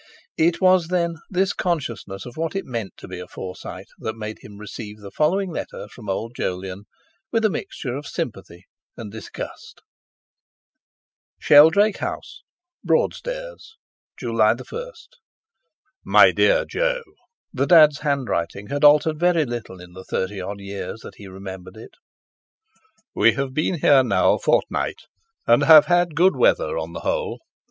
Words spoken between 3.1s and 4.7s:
a Forsyte, that made him